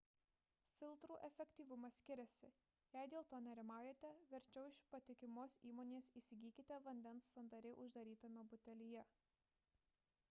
[0.75, 2.49] filtrų efektyvumas skiriasi
[2.95, 9.07] jei dėl to nerimaujate verčiau iš patikimos įmonės įsigykite vandens sandariai uždarytame butelyje